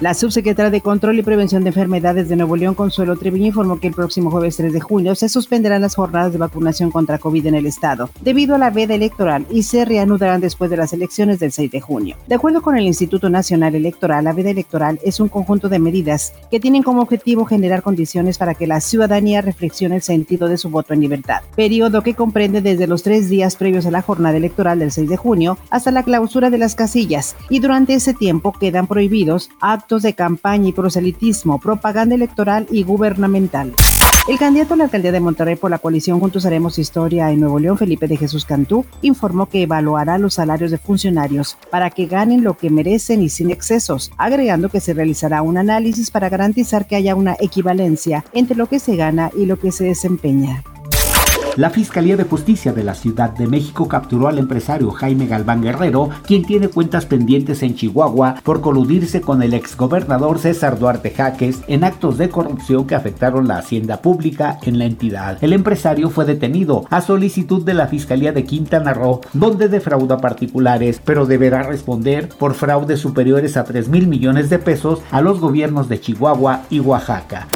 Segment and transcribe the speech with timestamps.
[0.00, 3.86] La subsecretaria de Control y Prevención de Enfermedades de Nuevo León, Consuelo Treviño, informó que
[3.86, 7.54] el próximo jueves 3 de junio se suspenderán las jornadas de vacunación contra COVID en
[7.54, 11.52] el estado, debido a la veda electoral, y se reanudarán después de las elecciones del
[11.52, 12.16] 6 de junio.
[12.26, 16.34] De acuerdo con el Instituto Nacional Electoral, la veda electoral es un conjunto de medidas
[16.50, 20.70] que tienen como objetivo generar condiciones para que la ciudadanía reflexione el sentido de su
[20.70, 24.80] voto en libertad, periodo que comprende desde los tres días previos a la jornada electoral
[24.80, 28.88] del 6 de junio hasta la clausura de las casillas, y durante ese tiempo quedan
[28.88, 33.74] prohibidos actos de campaña y proselitismo, propaganda electoral y gubernamental.
[34.26, 37.58] El candidato a la alcaldía de Monterrey por la coalición Juntos Haremos Historia en Nuevo
[37.58, 42.42] León, Felipe de Jesús Cantú, informó que evaluará los salarios de funcionarios para que ganen
[42.42, 46.96] lo que merecen y sin excesos, agregando que se realizará un análisis para garantizar que
[46.96, 50.64] haya una equivalencia entre lo que se gana y lo que se desempeña.
[51.56, 56.10] La Fiscalía de Justicia de la Ciudad de México capturó al empresario Jaime Galván Guerrero,
[56.26, 61.84] quien tiene cuentas pendientes en Chihuahua por coludirse con el exgobernador César Duarte Jaques en
[61.84, 65.38] actos de corrupción que afectaron la hacienda pública en la entidad.
[65.42, 71.00] El empresario fue detenido a solicitud de la Fiscalía de Quintana Roo, donde defrauda particulares,
[71.04, 75.88] pero deberá responder por fraudes superiores a 3 mil millones de pesos a los gobiernos
[75.88, 77.46] de Chihuahua y Oaxaca.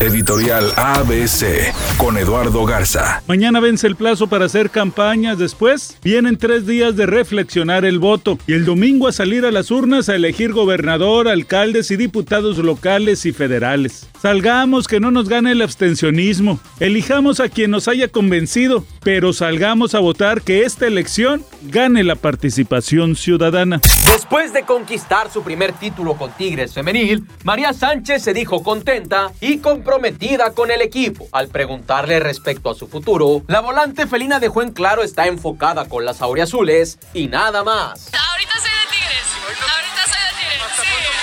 [0.00, 3.22] Editorial ABC con Eduardo Garza.
[3.26, 5.38] Mañana vence el plazo para hacer campañas.
[5.38, 9.70] Después vienen tres días de reflexionar el voto y el domingo a salir a las
[9.70, 14.06] urnas a elegir gobernador, alcaldes y diputados locales y federales.
[14.20, 16.58] Salgamos que no nos gane el abstencionismo.
[16.78, 22.16] Elijamos a quien nos haya convencido, pero salgamos a votar que esta elección gane la
[22.16, 23.80] participación ciudadana.
[24.12, 29.58] Después de conquistar su primer título con Tigres Femenil, María Sánchez se dijo contenta y
[29.86, 31.28] comprometida con el equipo.
[31.30, 36.04] Al preguntarle respecto a su futuro, la volante felina dejó en claro está enfocada con
[36.04, 38.10] las auriazules y nada más.
[38.12, 39.26] Ahorita soy de Tigres.
[39.46, 40.58] Ahorita soy de Tigres.
[40.76, 41.15] Nueva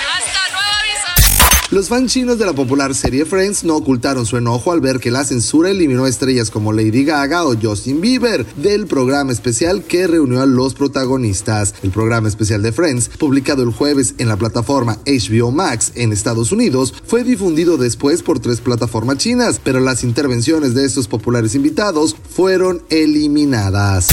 [1.74, 5.10] Los fans chinos de la popular serie Friends no ocultaron su enojo al ver que
[5.10, 10.40] la censura eliminó estrellas como Lady Gaga o Justin Bieber del programa especial que reunió
[10.40, 11.74] a los protagonistas.
[11.82, 16.52] El programa especial de Friends, publicado el jueves en la plataforma HBO Max en Estados
[16.52, 22.14] Unidos, fue difundido después por tres plataformas chinas, pero las intervenciones de estos populares invitados
[22.30, 24.10] fueron eliminadas.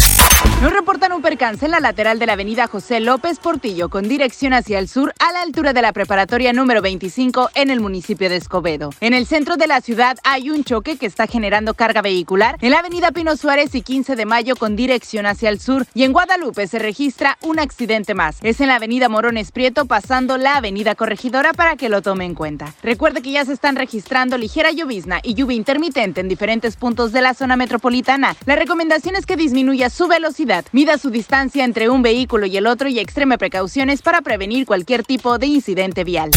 [0.61, 4.53] Nos reportan un percance en la lateral de la avenida José López Portillo con dirección
[4.53, 8.35] hacia el sur a la altura de la preparatoria número 25 en el municipio de
[8.35, 8.91] Escobedo.
[8.99, 12.69] En el centro de la ciudad hay un choque que está generando carga vehicular en
[12.69, 16.13] la avenida Pino Suárez y 15 de mayo con dirección hacia el sur y en
[16.13, 18.37] Guadalupe se registra un accidente más.
[18.43, 22.35] Es en la avenida Morones Prieto pasando la avenida Corregidora para que lo tome en
[22.35, 22.71] cuenta.
[22.83, 27.21] Recuerde que ya se están registrando ligera llovizna y lluvia intermitente en diferentes puntos de
[27.21, 28.35] la zona metropolitana.
[28.45, 32.67] La recomendación es que disminuya su velocidad, mida su distancia entre un vehículo y el
[32.67, 36.31] otro y extreme precauciones para prevenir cualquier tipo de incidente vial.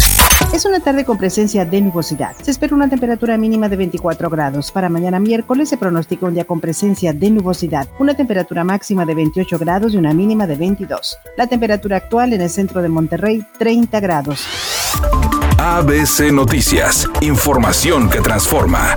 [0.52, 2.36] Es una tarde con presencia de nubosidad.
[2.40, 4.70] Se espera una temperatura mínima de 24 grados.
[4.70, 9.14] Para mañana miércoles se pronostica un día con presencia de nubosidad, una temperatura máxima de
[9.14, 11.18] 28 grados y una mínima de 22.
[11.36, 14.46] La temperatura actual en el centro de Monterrey, 30 grados.
[15.58, 18.94] ABC Noticias, información que transforma.